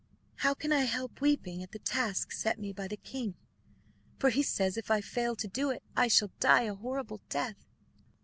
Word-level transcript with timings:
"How 0.37 0.55
can 0.55 0.71
I 0.71 0.85
help 0.85 1.21
weeping 1.21 1.61
at 1.61 1.73
the 1.73 1.77
task 1.77 2.31
set 2.31 2.57
me 2.57 2.73
by 2.73 2.87
the 2.87 2.97
king. 2.97 3.35
For 4.17 4.31
he 4.31 4.41
says, 4.41 4.75
if 4.75 4.89
I 4.89 4.99
fail 4.99 5.35
to 5.35 5.47
do 5.47 5.69
it, 5.69 5.83
I 5.95 6.07
shall 6.07 6.31
die 6.39 6.63
a 6.63 6.73
horrible 6.73 7.21
death." 7.29 7.67